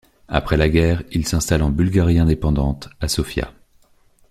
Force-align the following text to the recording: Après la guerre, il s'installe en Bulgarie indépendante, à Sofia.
Après 0.29 0.57
la 0.57 0.67
guerre, 0.67 1.03
il 1.11 1.27
s'installe 1.27 1.61
en 1.61 1.69
Bulgarie 1.69 2.17
indépendante, 2.17 2.89
à 3.01 3.07
Sofia. 3.07 3.53